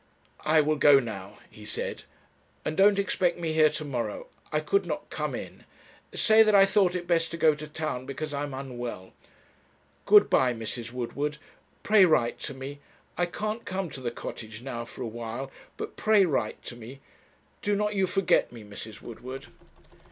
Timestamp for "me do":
16.75-17.75